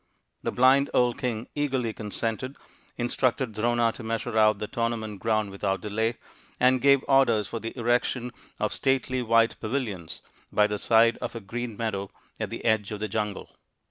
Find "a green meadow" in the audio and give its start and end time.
11.35-12.09